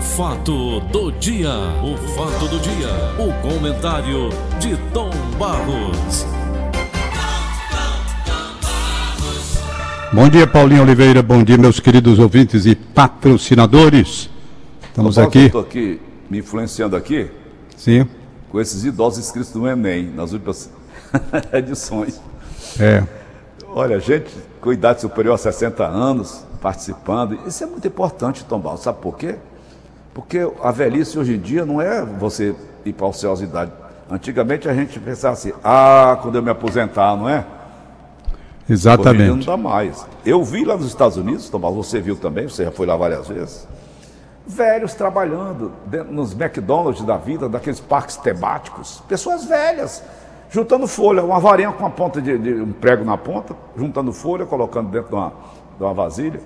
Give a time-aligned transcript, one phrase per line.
[0.00, 1.50] fato do dia,
[1.82, 6.26] o fato do dia, o comentário de Tom Barros.
[10.12, 11.22] Bom dia, Paulinho Oliveira.
[11.22, 14.30] Bom dia, meus queridos ouvintes e patrocinadores.
[14.88, 15.38] Estamos Paulo, aqui.
[15.40, 17.30] Eu estou aqui me influenciando aqui
[17.76, 18.08] Sim.
[18.50, 20.70] com esses idosos inscritos no Enem, nas últimas
[21.52, 22.20] edições.
[22.78, 23.04] É.
[23.66, 24.30] Olha, gente
[24.60, 27.38] com idade superior a 60 anos participando.
[27.46, 28.80] Isso é muito importante, Tom Barros.
[28.80, 29.36] Sabe por quê?
[30.18, 32.52] Porque a velhice hoje em dia não é você
[32.84, 33.70] ir para a ociosidade.
[34.10, 37.42] Antigamente a gente pensava assim, ah, quando eu me aposentar, não é?
[37.42, 37.46] Dia
[38.66, 39.46] não Exatamente.
[39.46, 40.04] dá mais.
[40.26, 43.28] Eu vi lá nos Estados Unidos, Tomás, você viu também, você já foi lá várias
[43.28, 43.68] vezes.
[44.44, 49.00] Velhos trabalhando dentro, nos McDonald's da vida, daqueles parques temáticos.
[49.08, 50.02] Pessoas velhas,
[50.50, 54.44] juntando folha, uma varinha com uma ponta de, de um prego na ponta, juntando folha,
[54.44, 55.32] colocando dentro de uma,
[55.76, 56.40] de uma vasilha.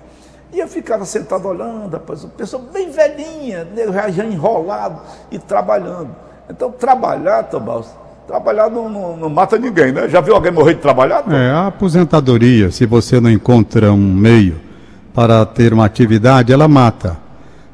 [0.53, 6.09] E eu ficava sentado olhando, rapaz, uma pessoa bem velhinha, né, já, enrolado e trabalhando.
[6.47, 7.87] Então, trabalhar, Tomás,
[8.27, 10.07] trabalhar não, não- não mata ninguém, né?
[10.07, 11.23] Já viu alguém morrer de trabalhar?
[11.23, 11.31] Tom?
[11.33, 14.59] É, a aposentadoria, se você não encontra um meio
[15.13, 17.17] para ter uma atividade, ela mata.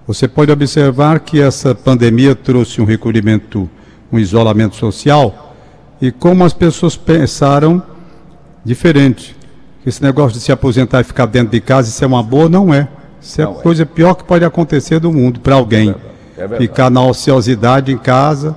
[0.08, 3.70] Você pode observar que essa pandemia trouxe um recolhimento,
[4.12, 5.54] um isolamento social,
[6.02, 7.84] e como as pessoas pensaram
[8.64, 9.36] diferente.
[9.86, 12.50] Esse negócio de se aposentar e ficar dentro de casa, isso é uma boa?
[12.50, 12.88] Não é.
[13.22, 13.62] Isso é Não a é.
[13.62, 15.96] coisa pior que pode acontecer do mundo para alguém.
[16.38, 16.62] É verdade.
[16.68, 18.56] Ficar na ociosidade em casa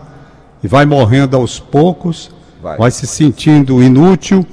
[0.62, 2.30] e vai morrendo aos poucos,
[2.62, 2.78] Vai.
[2.78, 4.46] vai se sentindo inútil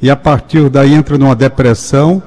[0.00, 2.20] e a partir daí entra numa depressão,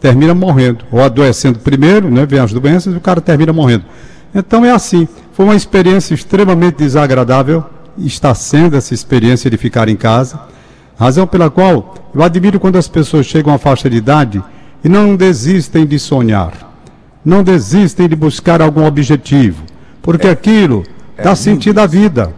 [0.00, 0.84] termina morrendo.
[0.90, 2.24] Ou adoecendo primeiro, né?
[2.24, 3.84] Vem as doenças e o cara termina morrendo.
[4.34, 5.06] Então é assim.
[5.32, 7.64] Foi uma experiência extremamente desagradável.
[7.98, 10.40] Está sendo essa experiência de ficar em casa.
[10.98, 14.42] Razão pela qual eu admiro quando as pessoas chegam à faixa de idade
[14.82, 16.52] e não desistem de sonhar.
[17.24, 19.62] Não desistem de buscar algum objetivo.
[20.02, 20.84] Porque aquilo
[21.22, 22.34] dá sentido à vida.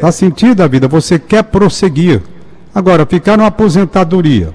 [0.00, 0.86] Dá sentido à vida.
[0.88, 2.22] Você quer prosseguir.
[2.74, 4.52] Agora, ficar numa aposentadoria,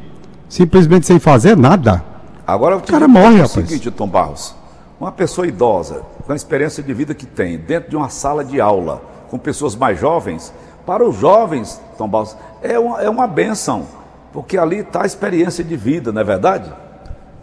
[0.50, 2.04] simplesmente sem fazer nada.
[2.46, 3.52] Agora te cara morre, o rapaz.
[3.52, 4.54] seguinte, Tom Barros.
[5.00, 8.60] Uma pessoa idosa, com a experiência de vida que tem, dentro de uma sala de
[8.60, 10.52] aula, com pessoas mais jovens,
[10.86, 13.86] para os jovens, Tom Barros, é uma, é uma benção.
[14.32, 16.72] Porque ali está a experiência de vida, não é verdade?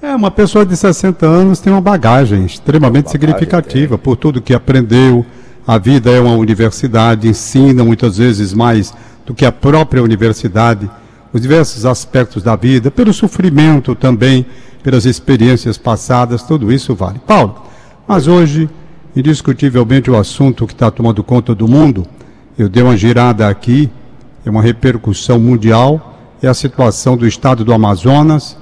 [0.00, 4.54] É, uma pessoa de 60 anos tem uma bagagem extremamente Bagagem significativa por tudo que
[4.54, 5.24] aprendeu.
[5.66, 8.94] A vida é uma universidade, ensina muitas vezes mais
[9.24, 10.88] do que a própria universidade,
[11.32, 14.46] os diversos aspectos da vida, pelo sofrimento também,
[14.82, 17.18] pelas experiências passadas, tudo isso vale.
[17.18, 17.62] Paulo,
[18.06, 18.70] mas hoje,
[19.16, 22.06] indiscutivelmente, o assunto que está tomando conta do mundo,
[22.56, 23.90] eu dei uma girada aqui,
[24.46, 28.56] é uma repercussão mundial, é a situação do estado do Amazonas,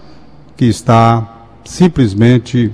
[0.57, 2.73] que está simplesmente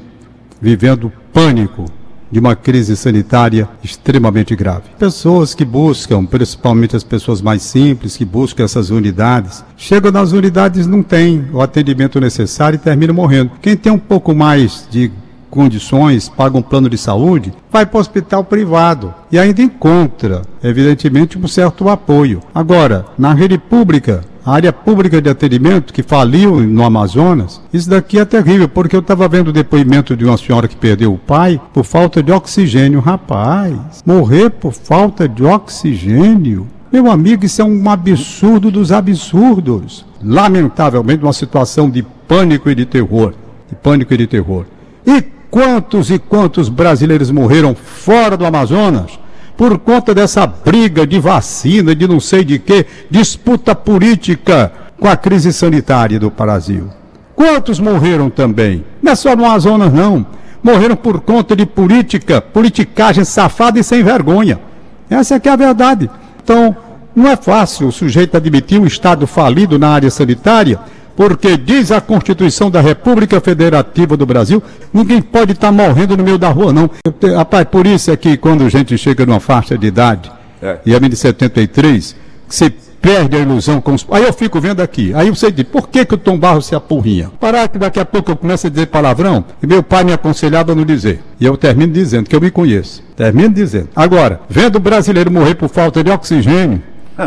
[0.61, 1.87] vivendo pânico
[2.31, 4.85] de uma crise sanitária extremamente grave.
[4.99, 10.87] Pessoas que buscam, principalmente as pessoas mais simples, que buscam essas unidades, chegam nas unidades
[10.87, 13.51] não tem o atendimento necessário e terminam morrendo.
[13.61, 15.11] Quem tem um pouco mais de
[15.51, 21.37] condições, paga um plano de saúde, vai para o hospital privado e ainda encontra, evidentemente,
[21.39, 22.41] um certo apoio.
[22.55, 28.19] Agora, na rede pública, a área pública de atendimento que faliu no Amazonas, isso daqui
[28.19, 31.61] é terrível, porque eu estava vendo o depoimento de uma senhora que perdeu o pai
[31.75, 33.01] por falta de oxigênio.
[33.01, 36.67] Rapaz, morrer por falta de oxigênio?
[36.91, 40.07] Meu amigo, isso é um absurdo dos absurdos.
[40.23, 43.35] Lamentavelmente, uma situação de pânico e de terror.
[43.69, 44.65] De pânico e de terror.
[45.07, 49.19] E quantos e quantos brasileiros morreram fora do Amazonas
[49.57, 55.17] por conta dessa briga de vacina, de não sei de quê, disputa política com a
[55.17, 56.89] crise sanitária do Brasil?
[57.35, 58.85] Quantos morreram também?
[59.03, 60.27] Não é só no Amazonas, não.
[60.63, 64.61] Morreram por conta de política, politicagem safada e sem vergonha.
[65.09, 66.09] Essa é que é a verdade.
[66.43, 66.77] Então,
[67.15, 70.79] não é fácil o sujeito admitir um Estado falido na área sanitária,
[71.17, 74.63] porque diz a Constituição da República Federativa do Brasil,
[74.93, 76.91] ninguém pode estar morrendo no meio da rua, não.
[77.05, 80.31] Eu Rapaz, por isso é que quando a gente chega numa faixa de idade,
[80.63, 80.79] É.
[80.85, 82.17] e a minha de 73,
[82.49, 82.71] que você
[83.01, 84.07] perde a ilusão com os...
[84.11, 86.75] Aí eu fico vendo aqui, aí você diz, por que, que o Tom Barros se
[86.75, 87.31] apurrinha?
[87.41, 90.73] Parar que daqui a pouco eu começo a dizer palavrão, e meu pai me aconselhava
[90.73, 91.21] a não dizer.
[91.41, 93.03] E eu termino dizendo que eu me conheço.
[93.17, 93.89] Termino dizendo.
[93.97, 96.83] Agora, vendo o brasileiro morrer por falta de oxigênio,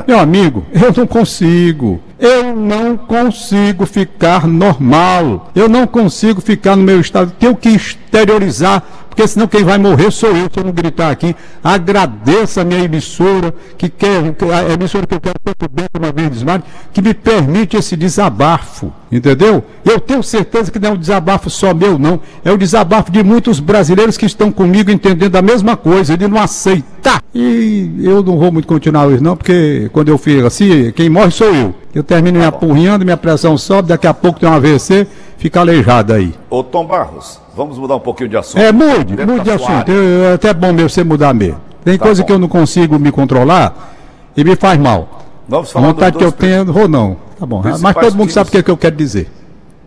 [0.07, 1.99] meu amigo, eu não consigo.
[2.23, 5.51] Eu não consigo ficar normal.
[5.53, 7.33] Eu não consigo ficar no meu estado.
[7.37, 8.81] Tenho que exteriorizar
[9.13, 11.35] porque senão quem vai morrer sou eu se eu não gritar aqui.
[11.63, 16.11] Agradeça a minha emissora, que quer, a emissora que eu quero tanto bem como a
[16.11, 19.63] Verdes Mares, que me permite esse desabafo, entendeu?
[19.85, 22.19] Eu tenho certeza que não é um desabafo só meu, não.
[22.43, 26.41] É o desabafo de muitos brasileiros que estão comigo entendendo a mesma coisa, ele não
[26.41, 27.21] aceita.
[27.35, 31.29] E eu não vou muito continuar hoje, não, porque quando eu fico assim, quem morre
[31.29, 31.75] sou eu.
[31.93, 35.05] Eu termino tá me apurrinhando, minha pressão sobe, daqui a pouco tem um AVC,
[35.37, 36.33] fica aleijado aí.
[36.49, 38.61] Ô Tom Barros, vamos mudar um pouquinho de assunto.
[38.61, 39.91] É, mude, mude de assunto.
[39.91, 41.59] Eu, é até bom mesmo você mudar mesmo.
[41.83, 42.27] Tem tá coisa bom.
[42.27, 43.93] que eu não consigo me controlar
[44.35, 45.19] e me faz mal.
[45.47, 47.17] Vamos falar A vontade que eu tenho, ou não.
[47.37, 47.61] Tá bom.
[47.79, 49.29] Mas todo mundo sabe o que, é que eu quero dizer.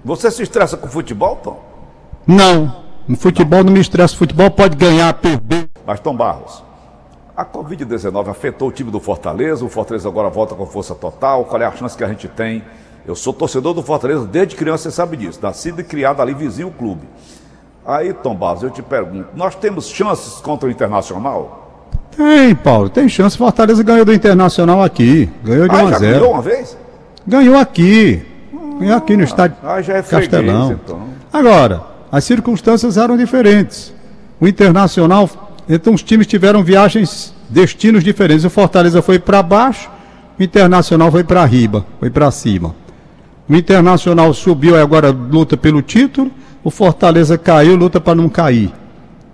[0.04, 1.60] Você se estressa com futebol, Tom?
[2.26, 2.76] Não.
[3.08, 4.16] No futebol não me estressa.
[4.16, 5.68] Futebol pode ganhar, perder.
[5.86, 6.62] Mas, Tom Barros,
[7.36, 9.64] a Covid-19 afetou o time do Fortaleza.
[9.64, 11.44] O Fortaleza agora volta com força total.
[11.44, 12.62] Qual é a chance que a gente tem?
[13.06, 15.38] Eu sou torcedor do Fortaleza desde criança, você sabe disso.
[15.40, 17.06] Nascido e criado ali vizinho o clube.
[17.86, 21.88] Aí, Tom Barros, eu te pergunto: nós temos chances contra o Internacional?
[22.16, 23.36] Tem, Paulo, tem chance.
[23.36, 25.30] Fortaleza ganhou do Internacional aqui.
[25.44, 26.18] Ganhou de ah, 1 a 0.
[26.18, 26.76] Ganhou uma vez?
[27.26, 28.22] Ganhou aqui.
[28.80, 30.72] Ganhou aqui no estádio ah, já é freguês, Castelão.
[30.72, 31.00] Então.
[31.32, 33.94] Agora, as circunstâncias eram diferentes.
[34.40, 35.28] O Internacional,
[35.68, 38.44] então os times tiveram viagens, destinos diferentes.
[38.44, 39.88] O Fortaleza foi para baixo,
[40.38, 42.74] o Internacional foi para riba, foi para cima.
[43.48, 46.30] O Internacional subiu e agora luta pelo título.
[46.66, 48.72] O Fortaleza caiu, luta para não cair.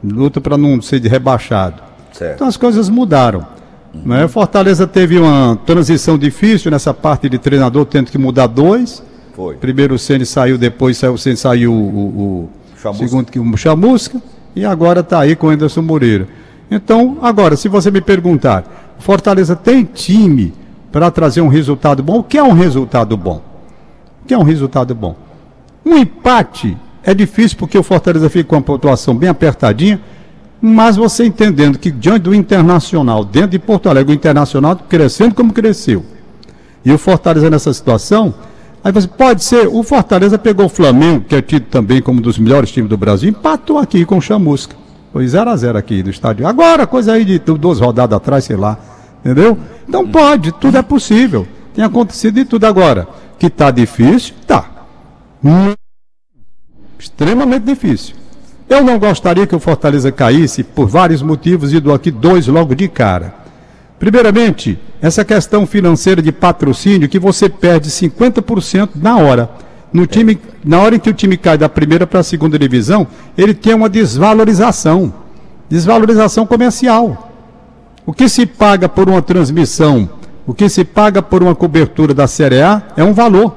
[0.05, 1.82] Luta para não ser rebaixado.
[2.12, 2.34] Certo.
[2.34, 3.46] Então as coisas mudaram.
[3.94, 4.02] Uhum.
[4.05, 4.29] Né?
[4.29, 9.02] Fortaleza teve uma transição difícil nessa parte de treinador, tendo que mudar dois.
[9.32, 9.56] Foi.
[9.56, 12.50] Primeiro o Ceni saiu, depois saiu, o Ceni saiu o,
[12.84, 14.20] o segundo que o Chamusca,
[14.55, 16.29] e agora está aí com o Anderson Moreira.
[16.70, 20.52] Então, agora, se você me perguntar, Fortaleza tem time
[20.93, 22.19] para trazer um resultado bom?
[22.19, 23.40] O que é um resultado bom?
[24.23, 25.17] O que é um resultado bom?
[25.82, 30.00] Um empate é difícil porque o Fortaleza fica com uma pontuação bem apertadinha,
[30.60, 35.52] mas você entendendo que diante do Internacional, dentro de Porto Alegre, o Internacional crescendo como
[35.52, 36.04] cresceu,
[36.84, 38.34] e o Fortaleza nessa situação,
[38.82, 42.22] aí você pode ser, o Fortaleza pegou o Flamengo, que é tido também como um
[42.22, 44.76] dos melhores times do Brasil, empatou aqui com o Chamusca.
[45.12, 46.46] Foi 0 a 0 aqui do estádio.
[46.46, 48.78] Agora, coisa aí de duas rodadas atrás, sei lá.
[49.20, 49.58] Entendeu?
[49.87, 51.46] Então pode, tudo é possível.
[51.75, 53.06] Tem acontecido de tudo agora.
[53.38, 54.70] Que está difícil, tá.
[57.02, 58.14] Extremamente difícil.
[58.69, 62.76] Eu não gostaria que o Fortaleza caísse por vários motivos e dou aqui dois logo
[62.76, 63.34] de cara.
[63.99, 69.50] Primeiramente, essa questão financeira de patrocínio que você perde 50% na hora.
[69.93, 73.05] No time, na hora em que o time cai da primeira para a segunda divisão,
[73.37, 75.12] ele tem uma desvalorização,
[75.69, 77.32] desvalorização comercial.
[78.06, 80.08] O que se paga por uma transmissão,
[80.46, 83.55] o que se paga por uma cobertura da Série A é um valor.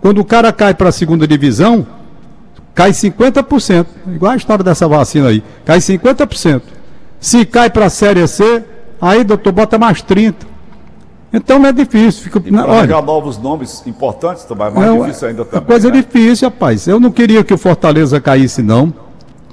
[0.00, 1.86] Quando o cara cai para a segunda divisão,
[2.78, 3.86] cai 50%.
[4.06, 5.42] Igual a história dessa vacina aí.
[5.64, 6.62] Cai 50%.
[7.18, 8.62] Se cai para a Série C,
[9.00, 10.34] aí, doutor, bota mais 30%.
[11.32, 12.22] Então não é difícil.
[12.22, 15.66] Fica, e olha, novos nomes importantes também, é mais é, difícil ainda também.
[15.66, 16.00] Coisa né?
[16.00, 16.86] difícil, rapaz.
[16.86, 18.94] Eu não queria que o Fortaleza caísse, não,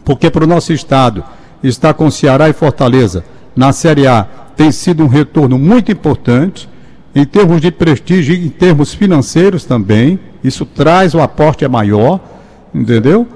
[0.06, 1.24] porque para o nosso estado
[1.64, 3.26] está com Ceará e Fortaleza
[3.56, 6.70] na Série A tem sido um retorno muito importante
[7.14, 10.20] em termos de prestígio e em termos financeiros também.
[10.44, 12.35] Isso traz o aporte é maior
[12.76, 13.28] entendeu?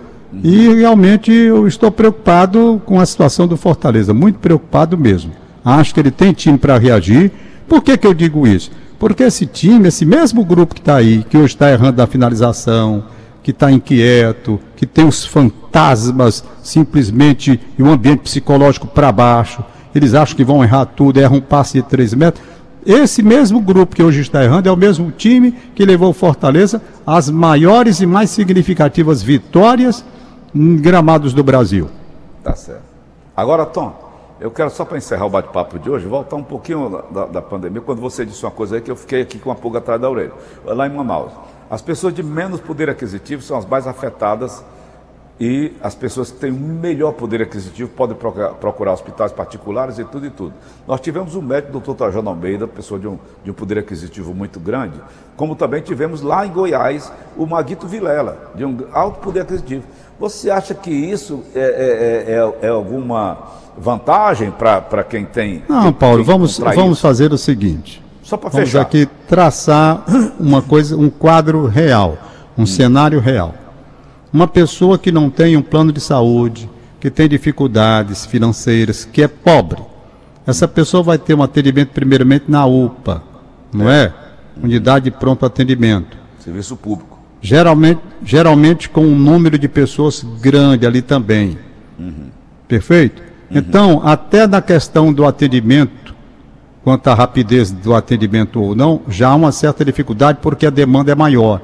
[0.43, 5.31] E realmente eu estou preocupado com a situação do Fortaleza, muito preocupado mesmo.
[5.63, 7.31] Acho que ele tem time para reagir.
[7.67, 8.71] Por que, que eu digo isso?
[8.99, 13.05] Porque esse time, esse mesmo grupo que está aí, que hoje está errando na finalização,
[13.41, 19.63] que está inquieto, que tem os fantasmas simplesmente e um ambiente psicológico para baixo,
[19.95, 22.43] eles acham que vão errar tudo, erram um passe de 3 metros.
[22.85, 27.29] Esse mesmo grupo que hoje está errando é o mesmo time que levou Fortaleza às
[27.29, 30.05] maiores e mais significativas vitórias
[30.55, 31.89] em gramados do Brasil.
[32.43, 32.83] Tá certo.
[33.35, 33.93] Agora, Tom,
[34.39, 37.81] eu quero só para encerrar o bate-papo de hoje, voltar um pouquinho da, da, pandemia,
[37.81, 40.09] quando você disse uma coisa aí que eu fiquei aqui com uma pulga atrás da
[40.09, 40.31] orelha.
[40.65, 41.33] Lá em Manaus,
[41.69, 44.63] as pessoas de menos poder aquisitivo são as mais afetadas
[45.39, 50.03] e as pessoas que têm um melhor poder aquisitivo podem procurar, procurar, hospitais particulares e
[50.03, 50.53] tudo e tudo.
[50.85, 54.33] Nós tivemos um médico, o doutor Trajano Almeida, pessoa de um, de um poder aquisitivo
[54.33, 54.99] muito grande,
[55.37, 59.83] como também tivemos lá em Goiás o Maguito Vilela, de um alto poder aquisitivo.
[60.19, 63.37] Você acha que isso é, é, é, é alguma
[63.77, 65.63] vantagem para quem tem.
[65.69, 68.03] Não, Paulo, quem vamos, vamos fazer o seguinte.
[68.21, 68.65] Só para fechar.
[68.65, 70.03] Vamos aqui traçar
[70.37, 72.17] uma coisa, um quadro real,
[72.57, 72.65] um hum.
[72.65, 73.53] cenário real.
[74.31, 76.69] Uma pessoa que não tem um plano de saúde,
[76.99, 79.81] que tem dificuldades financeiras, que é pobre,
[80.45, 83.23] essa pessoa vai ter um atendimento primeiramente na UPA,
[83.71, 84.13] não é?
[84.61, 86.17] Unidade de pronto atendimento.
[86.39, 87.19] Serviço público.
[87.41, 91.57] Geralmente, geralmente com um número de pessoas grande ali também.
[91.97, 92.27] Uhum.
[92.67, 93.21] Perfeito?
[93.51, 96.13] Então, até na questão do atendimento,
[96.83, 101.11] quanto à rapidez do atendimento ou não, já há uma certa dificuldade porque a demanda
[101.11, 101.61] é maior.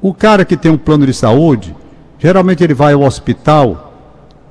[0.00, 1.74] O cara que tem um plano de saúde,
[2.18, 3.92] geralmente ele vai ao hospital,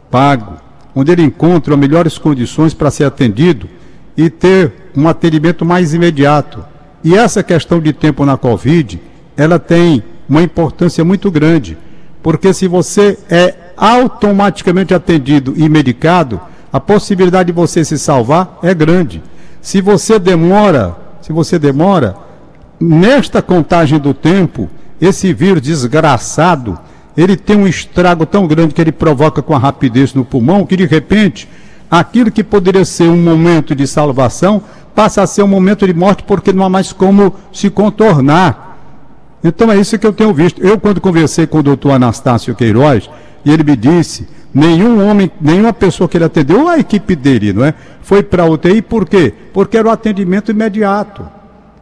[0.09, 0.57] pago,
[0.95, 3.69] onde ele encontra melhores condições para ser atendido
[4.17, 6.63] e ter um atendimento mais imediato.
[7.03, 8.99] E essa questão de tempo na Covid,
[9.37, 11.77] ela tem uma importância muito grande,
[12.21, 16.41] porque se você é automaticamente atendido e medicado,
[16.71, 19.23] a possibilidade de você se salvar é grande.
[19.61, 22.15] Se você demora, se você demora,
[22.79, 24.69] nesta contagem do tempo,
[25.01, 26.77] esse vírus desgraçado,
[27.15, 30.77] ele tem um estrago tão grande que ele provoca com a rapidez no pulmão que
[30.77, 31.49] de repente
[31.89, 34.61] aquilo que poderia ser um momento de salvação
[34.93, 38.77] passa a ser um momento de morte porque não há mais como se contornar.
[39.43, 40.61] Então é isso que eu tenho visto.
[40.61, 43.09] Eu, quando conversei com o doutor Anastácio Queiroz,
[43.45, 47.73] ele me disse, nenhum homem, nenhuma pessoa que ele atendeu, a equipe dele, não é?
[48.01, 49.33] Foi para a UTI, por quê?
[49.53, 51.38] Porque era o atendimento imediato.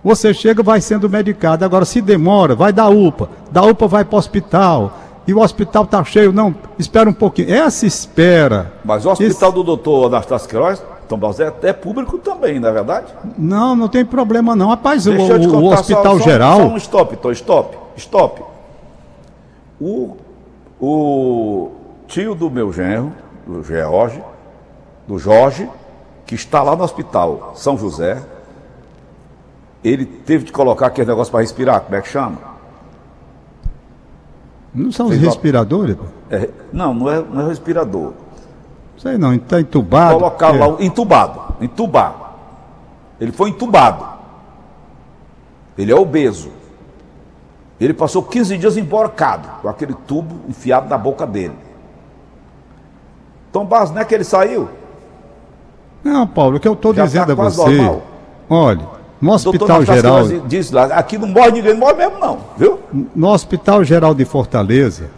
[0.08, 1.66] Você chega, vai sendo medicado.
[1.66, 3.28] Agora, se demora, vai da UPA.
[3.52, 4.94] Da UPA vai para o hospital.
[5.28, 6.32] E o hospital está cheio.
[6.32, 7.54] Não, espera um pouquinho.
[7.54, 8.72] Essa espera.
[8.86, 9.56] Mas o hospital esse...
[9.58, 13.08] do doutor Anastácio Queiroz, Tom Balzé, é público também, não é verdade?
[13.38, 14.70] Não, não tem problema não.
[14.70, 16.58] Rapaz, o, o, hospital só, geral.
[16.58, 18.44] Só um stop, Tom, stop, stop.
[19.78, 20.16] O,
[20.80, 21.72] o
[22.08, 23.12] tio do meu genro,
[23.46, 24.24] do George,
[25.06, 25.70] do Jorge,
[26.26, 28.24] que está lá no hospital São José,
[29.88, 32.38] ele teve de colocar aquele negócio para respirar, como é que chama?
[34.74, 35.96] Não são os respiradores?
[36.30, 38.14] É, não, não é, não é respirador.
[38.98, 40.16] Sei não, está entubado.
[40.16, 40.60] Colocar é.
[40.60, 42.26] lá, entubado, entubado.
[43.20, 44.06] Ele foi entubado.
[45.78, 46.52] Ele é obeso.
[47.80, 51.56] Ele passou 15 dias emborcado, com aquele tubo enfiado na boca dele.
[53.52, 54.68] Tom Barros, não é que ele saiu?
[56.04, 57.76] Não, Paulo, o que eu estou dizendo tá a você.
[57.78, 58.02] Normal.
[58.50, 60.28] Olha, no Hospital Geral.
[60.48, 62.80] Diz lá, aqui não morre ninguém, não morre mesmo, não, viu?
[63.16, 65.10] No Hospital Geral de Fortaleza,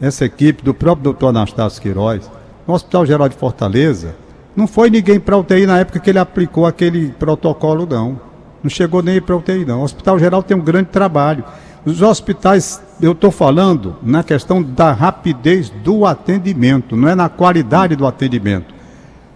[0.00, 2.30] essa equipe do próprio doutor Anastácio Queiroz,
[2.66, 4.14] no Hospital Geral de Fortaleza,
[4.56, 8.18] não foi ninguém para UTI na época que ele aplicou aquele protocolo, não.
[8.62, 9.80] Não chegou nem para UTI, não.
[9.80, 11.44] O Hospital Geral tem um grande trabalho.
[11.84, 17.94] Os hospitais, eu estou falando na questão da rapidez do atendimento, não é na qualidade
[17.94, 18.74] do atendimento,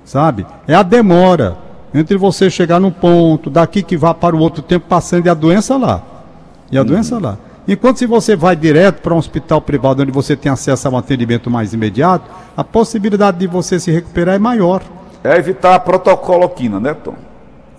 [0.03, 0.47] sabe?
[0.67, 1.59] É a demora
[1.93, 5.35] entre você chegar num ponto, daqui que vá para o outro tempo passando e a
[5.35, 6.03] doença lá.
[6.71, 6.87] E a uhum.
[6.87, 7.39] doença lá.
[7.67, 10.97] Enquanto se você vai direto para um hospital privado onde você tem acesso a um
[10.97, 14.83] atendimento mais imediato, a possibilidade de você se recuperar é maior.
[15.23, 17.15] É evitar a protocoloquina, né, Tom?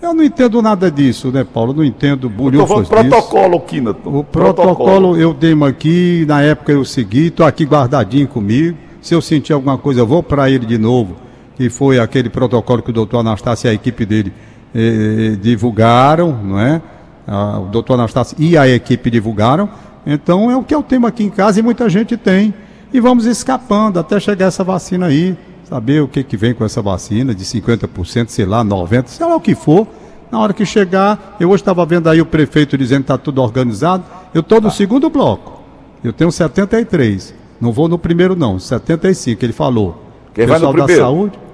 [0.00, 1.72] Eu não entendo nada disso, né, Paulo?
[1.72, 2.90] Eu não entendo bulhufas disso.
[2.90, 3.90] protocolo, Quina.
[3.90, 8.78] O protocolo, protocolo eu dei aqui, na época eu segui, estou aqui guardadinho comigo.
[9.02, 11.16] Se eu sentir alguma coisa, eu vou para ele de novo
[11.60, 14.32] que foi aquele protocolo que o doutor Anastácio e a equipe dele
[14.74, 16.80] eh, eh, divulgaram, não é?
[17.28, 19.68] O doutor Anastácio e a equipe divulgaram.
[20.06, 22.54] Então é o que eu tenho aqui em casa e muita gente tem.
[22.90, 26.80] E vamos escapando até chegar essa vacina aí, saber o que, que vem com essa
[26.80, 29.86] vacina, de 50%, sei lá, 90%, sei lá o que for.
[30.32, 33.42] Na hora que chegar, eu hoje estava vendo aí o prefeito dizendo que está tudo
[33.42, 34.02] organizado.
[34.32, 34.74] Eu estou no tá.
[34.74, 35.60] segundo bloco.
[36.02, 37.34] Eu tenho 73.
[37.60, 40.06] Não vou no primeiro, não, 75, ele falou.
[40.32, 41.02] Quem vai no primeiro?
[41.02, 41.49] da saúde.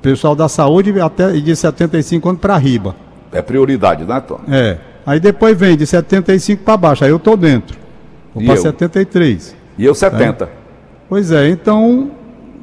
[0.00, 2.94] Pessoal da saúde até de 75 anos para riba.
[3.32, 4.40] É prioridade, né, Tom?
[4.48, 4.78] É.
[5.04, 7.04] Aí depois vem de 75 para baixo.
[7.04, 7.76] Aí eu tô dentro.
[8.34, 9.56] Vou para 73.
[9.76, 10.44] E eu 70.
[10.44, 10.48] É.
[11.08, 12.10] Pois é, então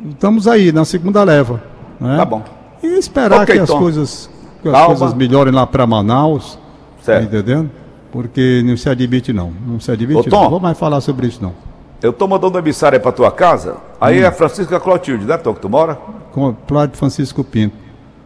[0.10, 1.62] estamos aí na segunda leva.
[2.00, 2.18] Né?
[2.18, 2.44] Tá bom.
[2.84, 4.30] E esperar okay, que as, coisas,
[4.62, 6.60] que as coisas melhorem lá para Manaus.
[7.02, 7.20] Certo.
[7.20, 7.72] Tá entendendo?
[8.12, 9.52] Porque não se admite não.
[9.66, 10.50] Não se admite Ô, Tom, não.
[10.52, 11.54] vou mais falar sobre isso não.
[12.02, 13.78] Eu tô mandando emissária para tua casa.
[14.00, 14.28] Aí hum.
[14.28, 15.98] é Francisca Clotilde, né, Tom, que tu mora?
[16.36, 17.78] com Cláudio Francisco Pinto.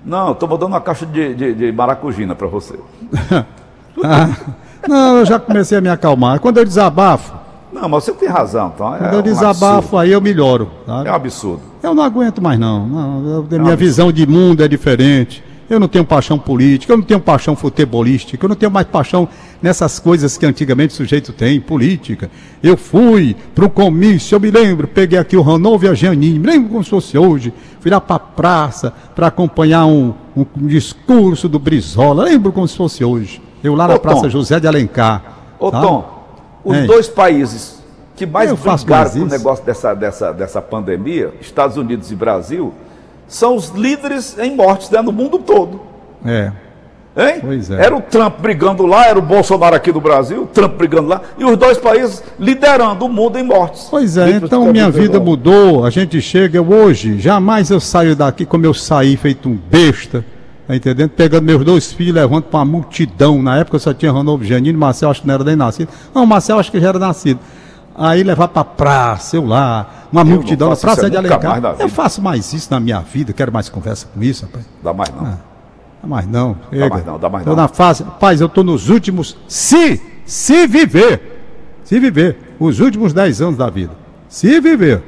[0.04, 2.74] Não, estou mandando uma caixa de, de, de maracujina para você.
[4.04, 4.30] ah,
[4.88, 6.40] não, eu já comecei a me acalmar.
[6.40, 7.38] Quando eu desabafo.
[7.72, 8.96] Não, mas você tem razão, então.
[8.96, 10.72] É quando eu desabafo, aí eu melhoro.
[10.88, 11.08] Sabe?
[11.08, 11.62] É um absurdo.
[11.84, 12.88] Eu não aguento mais, não.
[12.88, 15.44] não eu, é minha um visão de mundo é diferente.
[15.70, 19.30] Eu não tenho paixão política, eu não tenho paixão futebolística, eu não tenho mais paixão
[19.62, 22.30] nessas coisas que antigamente o sujeito tem, política.
[22.64, 26.40] Eu fui para o comício, eu me lembro, peguei aqui o Ranovo e a Janine,
[26.40, 30.46] me lembro como se fosse hoje, fui lá para a praça para acompanhar um, um,
[30.68, 33.40] discurso do Brizola, lembro como se fosse hoje.
[33.64, 34.30] Eu lá Ô, na Praça Tom.
[34.30, 35.22] José de Alencar.
[35.60, 35.82] Ô tá?
[35.82, 36.20] Tom,
[36.64, 36.86] os é.
[36.86, 37.80] dois países
[38.16, 42.74] que mais brigaram com o negócio dessa, dessa, dessa pandemia, Estados Unidos e Brasil,
[43.30, 45.80] são os líderes em mortes né, no mundo todo.
[46.26, 46.52] É.
[47.16, 47.40] Hein?
[47.42, 47.86] Pois é.
[47.86, 51.22] Era o Trump brigando lá, era o Bolsonaro aqui do Brasil, o Trump brigando lá,
[51.38, 53.88] e os dois países liderando o mundo em mortes.
[53.90, 54.92] Pois é, então minha Covid-19.
[54.92, 59.58] vida mudou, a gente chega hoje, jamais eu saio daqui como eu saí, feito um
[59.70, 60.24] besta,
[60.68, 61.10] tá entendendo?
[61.10, 63.42] Pegando meus dois filhos, levando para uma multidão.
[63.42, 65.90] Na época eu só tinha Ranovo Janine, Marcel acho que não era nem nascido.
[66.14, 67.40] Não, Marcel acho que já era nascido.
[67.96, 71.76] Aí levar para praça, eu lá, uma multidão na praça de nunca mais Alencar.
[71.80, 74.66] Eu faço mais isso na minha vida, quero mais conversa com isso, rapaz.
[74.82, 75.24] Dá mais não.
[76.02, 76.58] Dá mais não.
[76.70, 76.90] Chega.
[76.90, 77.58] mais não, dá mais tô não.
[77.58, 78.04] na fase.
[78.04, 79.38] Rapaz, eu tô nos últimos.
[79.48, 81.42] Se, se viver.
[81.84, 82.38] Se viver.
[82.60, 83.92] Os últimos 10 anos da vida.
[84.30, 85.04] Se viver.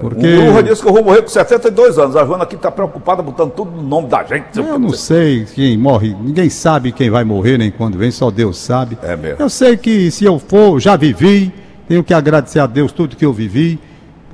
[0.00, 0.26] Porque.
[0.26, 2.16] O Lula disse que eu vou morrer com 72 anos.
[2.16, 4.50] A Joana aqui está preocupada botando tudo no nome da gente.
[4.50, 8.30] que, Eu não sei quem morre, ninguém sabe quem vai morrer nem quando vem, só
[8.30, 8.98] Deus sabe.
[9.02, 9.36] É mesmo.
[9.40, 11.52] Eu sei que se eu for, já vivi,
[11.88, 13.78] tenho que agradecer a Deus tudo que eu vivi,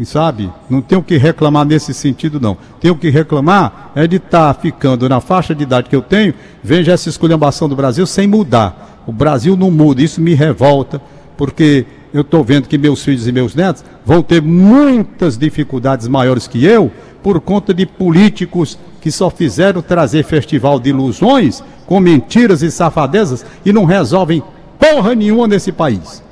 [0.05, 0.51] sabe?
[0.69, 2.57] Não tenho que reclamar nesse sentido, não.
[2.81, 6.93] Tenho que reclamar é de estar ficando na faixa de idade que eu tenho, veja
[6.93, 9.03] essa esculhambação do Brasil sem mudar.
[9.07, 11.01] O Brasil não muda, isso me revolta,
[11.37, 16.47] porque eu estou vendo que meus filhos e meus netos vão ter muitas dificuldades maiores
[16.47, 16.91] que eu
[17.23, 23.45] por conta de políticos que só fizeram trazer festival de ilusões com mentiras e safadezas
[23.65, 24.43] e não resolvem
[24.79, 26.23] porra nenhuma nesse país.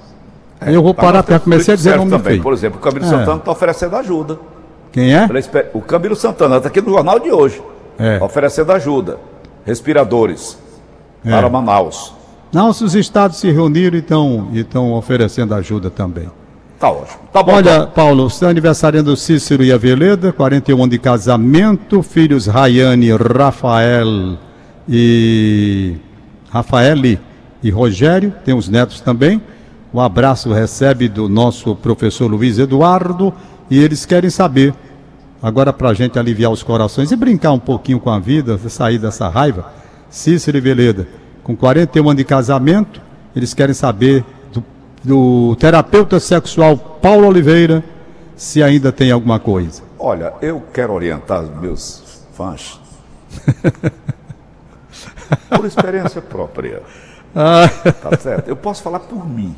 [0.61, 2.25] Aí eu vou Tá, parar para começar a dizer nome também.
[2.33, 2.43] feio.
[2.43, 3.09] Por exemplo, o Camilo É.
[3.09, 4.38] Santana está oferecendo ajuda.
[4.93, 5.29] Quem é?
[5.73, 7.62] O Camilo Santana está aqui no jornal de hoje.
[7.99, 8.19] É.
[8.23, 9.19] Oferecendo ajuda.
[9.64, 10.59] Respiradores.
[11.25, 11.31] É.
[11.31, 12.14] Para Manaus.
[12.52, 16.29] Não, se os estados se reuniram e estão e estão oferecendo ajuda também.
[16.79, 17.21] Tá ótimo.
[17.33, 17.52] Tá bom.
[17.52, 24.38] Olha, Paulo, está aniversariando Cícero e Aveleda, 41 anos de casamento, filhos Rayane, Rafael
[24.88, 25.97] e
[26.50, 27.21] Rafaele
[27.62, 29.40] e Rogério, tem os netos também.
[29.92, 33.35] Um abraço recebe do nosso professor Luiz Eduardo
[33.68, 34.73] e eles querem saber,
[35.42, 38.99] agora para a gente aliviar os corações e brincar um pouquinho com a vida, sair
[38.99, 39.73] dessa raiva,
[40.09, 41.09] Cícero e Veleda,
[41.42, 43.00] com 41 anos de casamento,
[43.35, 44.64] eles querem saber do,
[45.02, 47.82] do terapeuta sexual Paulo Oliveira
[48.37, 49.82] se ainda tem alguma coisa.
[49.99, 52.80] Olha, eu quero orientar os meus fãs.
[55.50, 56.82] por experiência própria.
[57.35, 58.49] Tá certo?
[58.49, 59.54] Eu posso falar por mim.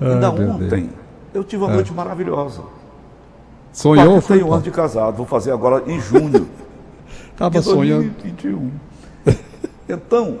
[0.00, 0.90] Ainda meu ontem,
[1.34, 2.62] eu tive uma noite maravilhosa.
[3.72, 4.20] Sonhou?
[4.20, 6.48] Foi, 41 anos de casado, vou fazer agora em junho
[7.36, 8.10] Tava de sonhando.
[8.22, 8.70] 2021.
[9.88, 10.38] Então,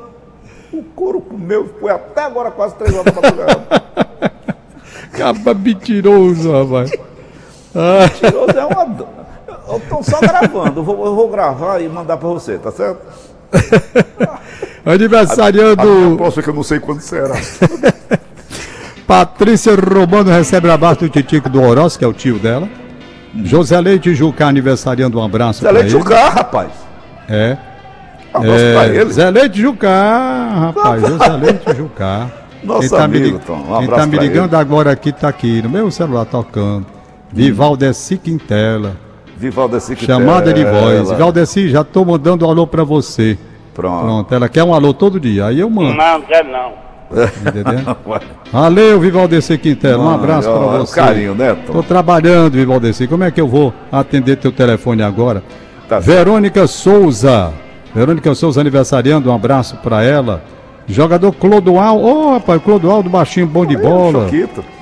[0.72, 3.66] o couro comeu, foi até agora quase 3 horas da madrugada.
[5.12, 6.90] Caba mentiroso, rapaz.
[7.74, 9.06] Mentiroso é uma.
[9.68, 13.00] Eu estou só gravando, eu vou, eu vou gravar e mandar para você, tá certo?
[14.84, 17.34] A minha Aniversariando próxima que eu não sei quando será.
[19.08, 22.68] Patrícia Romano recebe abraço do Titico do Oroz, que é o tio dela.
[23.42, 25.78] José Leite Jucá aniversariando um abraço é ele.
[25.78, 26.68] leite Jucá, rapaz.
[27.26, 27.56] É.
[28.34, 29.10] Abraço pra É, ele.
[29.12, 32.26] Zé Leite Jucá, rapaz, José Leite Jucá.
[32.62, 35.10] Nosso Quem tá me, amigo, lig- Tom, um quem tá me pra ligando agora aqui
[35.10, 36.84] tá aqui no meu celular tocando.
[37.32, 38.94] Vivaldeci Quintela.
[39.38, 41.08] Vivaldeci que Chamada de voz.
[41.12, 43.38] Valdeci, já tô mandando um alô pra você.
[43.72, 44.02] Pronto.
[44.04, 45.46] Pronto, ela quer um alô todo dia.
[45.46, 46.72] Aí eu mando, Não, quer não.
[47.12, 47.96] Entendeu?
[48.52, 50.02] Valeu, Vivaldeci Quintela.
[50.02, 50.94] Um abraço pra Ó, você.
[50.94, 51.72] Carinho, né, Tom?
[51.74, 53.06] Tô trabalhando, Vivaldeci.
[53.06, 55.42] Como é que eu vou atender teu telefone agora?
[55.88, 56.06] Tá certo.
[56.16, 57.52] Verônica Souza.
[57.94, 60.42] Verônica Souza aniversariando, um abraço pra ela.
[60.86, 62.04] Jogador Clodoaldo.
[62.04, 64.26] Ô, rapaz, Clodoaldo, baixinho, bom de Aí, bola.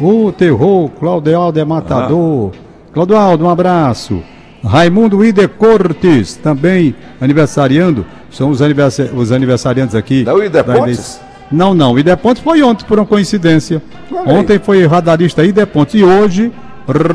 [0.00, 2.52] O terror, Clodoaldo é matador.
[2.92, 4.22] Clodoaldo, um abraço.
[4.64, 8.04] Raimundo Ide Cortes, também aniversariando.
[8.30, 10.24] São os, aniversa- os aniversariantes aqui.
[10.24, 11.20] Não é o Ide da Pontes?
[11.50, 11.92] Não, não.
[11.92, 13.82] O Ide Pontes foi ontem, por uma coincidência.
[14.10, 14.38] Olha aí.
[14.38, 15.94] Ontem foi radarista Ide Pontes.
[15.94, 16.52] E hoje,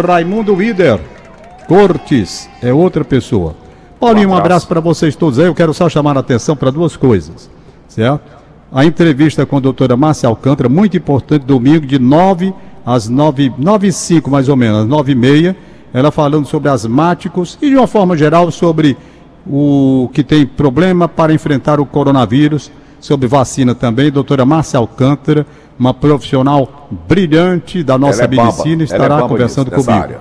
[0.05, 0.99] Raimundo Ider
[1.67, 3.55] Cortes é outra pessoa.
[3.99, 5.45] Paulinho, um Um abraço, abraço para vocês todos aí.
[5.45, 7.49] Eu quero só chamar a atenção para duas coisas,
[7.87, 8.21] certo?
[8.71, 12.53] A entrevista com a doutora Márcia Alcântara, muito importante, domingo, de 9
[12.85, 15.55] às 9, 9 e 5, mais ou menos, às 9 e meia.
[15.93, 18.97] Ela falando sobre asmáticos e, de uma forma geral, sobre
[19.45, 24.09] o que tem problema para enfrentar o coronavírus, sobre vacina também.
[24.09, 25.45] Doutora Márcia Alcântara,
[25.77, 30.19] uma profissional brilhante da nossa é medicina, é estará bamba conversando nessa comigo área.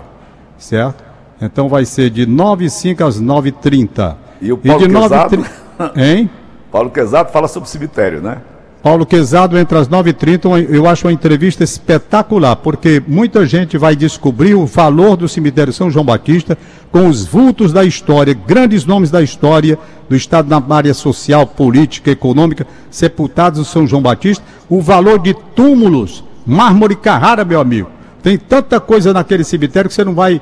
[0.59, 1.05] certo?
[1.41, 4.89] Então vai ser de 9 h 05 às 9 h 30 E o Paulo de
[4.93, 5.29] 9 Quezado?
[5.29, 5.51] 30
[5.97, 6.31] Hein?
[6.73, 8.39] Paulo Quesato fala sobre cemitério, né?
[8.83, 13.45] Paulo Quezado, entre as 9 h 30 uma- eu acho uma entrevista espetacular, porque muita
[13.47, 16.57] gente vai descobrir o valor do cemitério São João Batista
[16.93, 19.79] com os vultos da história, grandes nomes da história
[20.11, 25.33] do Estado na área social, política, econômica, sepultados no São João Batista, o valor de
[25.55, 27.89] túmulos, mármore Carrara, meu amigo.
[28.21, 30.41] Tem tanta coisa naquele cemitério que você não vai.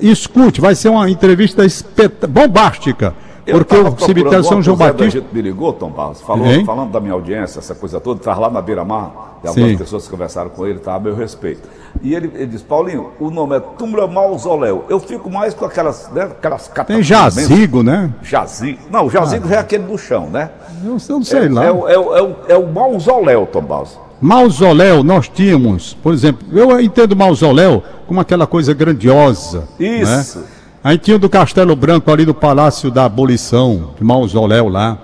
[0.00, 2.28] Escute, vai ser uma entrevista espet...
[2.28, 3.12] bombástica
[3.50, 5.18] porque o cemitério São João Batista.
[5.18, 8.50] A me ligou, Tom Barros, falou, falando da minha audiência, essa coisa toda, estava lá
[8.50, 9.78] na beira-mar, e algumas Sim.
[9.78, 11.68] pessoas conversaram com ele, estava a meu respeito.
[12.00, 14.84] E ele, ele disse, Paulinho, o nome é Túmulo Mausoléu.
[14.88, 18.12] Eu fico mais com aquelas, né, aquelas Tem jazigo, né?
[18.22, 18.78] Jazigo.
[18.90, 19.54] Não, o jazigo ah.
[19.54, 20.50] é aquele do chão, né?
[20.84, 21.64] Eu, eu não sei é, lá.
[21.64, 23.98] É, é, é, o, é o mausoléu, Tom Barros.
[24.20, 29.64] Mausoléu, nós tínhamos, por exemplo, eu entendo mausoléu como aquela coisa grandiosa.
[29.80, 30.00] Né?
[30.00, 30.38] Isso.
[30.38, 30.44] Né?
[30.84, 34.98] Aí tinha do Castelo Branco ali do Palácio da Abolição, de mausoléu lá.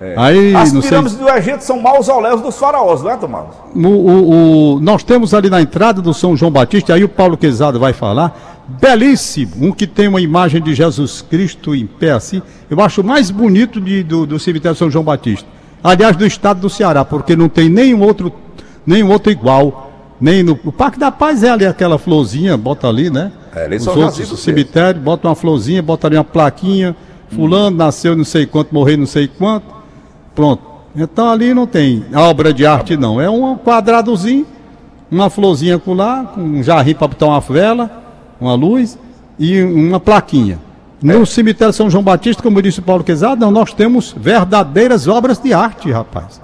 [0.00, 0.14] É.
[0.16, 1.24] Aí, As pirâmides sei...
[1.24, 3.46] do Egito são mausoléus dos faraós, não é, Tomás?
[3.74, 7.36] O, o, o, nós temos ali na entrada do São João Batista, aí o Paulo
[7.36, 12.40] Quezado vai falar, belíssimo, um que tem uma imagem de Jesus Cristo em pé assim,
[12.70, 15.48] eu acho mais bonito de, do, do cemitério São João Batista.
[15.82, 18.32] Aliás, do estado do Ceará, porque não tem nenhum outro,
[18.86, 19.86] nenhum outro igual.
[20.20, 23.30] Nem no o Parque da Paz é ali aquela florzinha, bota ali, né?
[23.58, 26.94] É, ali Os outros cemitério, bota uma florzinha, bota ali uma plaquinha,
[27.30, 27.78] fulano hum.
[27.78, 29.66] nasceu não sei quanto, morreu não sei quanto,
[30.34, 30.62] pronto.
[30.94, 34.46] Então ali não tem obra de arte não, é um quadradozinho,
[35.10, 37.90] uma florzinha com lá, um jarrinho para botar uma vela,
[38.40, 38.98] uma luz
[39.38, 40.58] e uma plaquinha.
[41.02, 41.26] No é.
[41.26, 45.52] cemitério São João Batista, como disse o Paulo Quezado, não, nós temos verdadeiras obras de
[45.52, 46.40] arte, rapaz.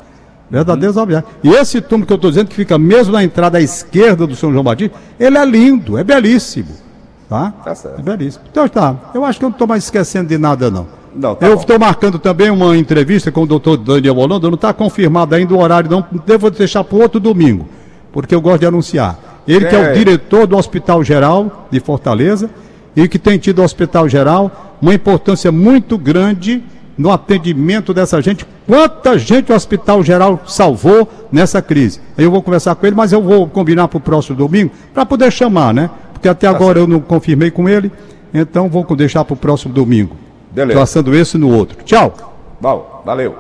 [0.49, 1.39] Verdadeiras obras de arte.
[1.43, 4.37] E esse túmulo que eu estou dizendo, que fica mesmo na entrada à esquerda do
[4.37, 6.84] São João Batista, ele é lindo, é belíssimo.
[7.29, 7.53] Tá?
[7.65, 8.01] Tá certo.
[8.01, 8.45] É belíssimo.
[8.51, 10.87] Então tá, eu acho que eu não estou mais esquecendo de nada, não.
[11.15, 14.73] Não, tá eu estou marcando também uma entrevista com o doutor Daniel Holanda, não está
[14.73, 16.05] confirmado ainda o horário, não.
[16.27, 17.69] Devo deixar para outro domingo,
[18.13, 19.19] porque eu gosto de anunciar.
[19.47, 19.69] Ele é.
[19.69, 22.51] que é o diretor do Hospital Geral de Fortaleza
[22.97, 26.63] e que tem tido o Hospital Geral uma importância muito grande
[26.97, 28.47] no atendimento dessa gente.
[28.67, 32.01] Quanta gente o Hospital Geral salvou nessa crise?
[32.17, 35.31] Eu vou conversar com ele, mas eu vou combinar para o próximo domingo para poder
[35.31, 35.91] chamar, né?
[36.25, 37.93] Porque até tá agora eu não confirmei com ele,
[38.33, 40.17] então vou deixar para o próximo domingo.
[40.51, 40.81] Beleza.
[40.81, 41.83] Passando esse no outro.
[41.85, 42.15] Tchau.
[42.59, 43.37] Bom, valeu.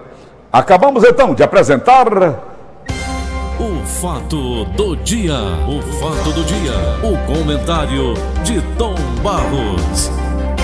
[0.53, 2.07] Acabamos então de apresentar.
[3.59, 5.39] O fato do dia.
[5.67, 6.73] O fato do dia.
[7.03, 8.13] O comentário
[8.45, 10.24] de Tom Barros.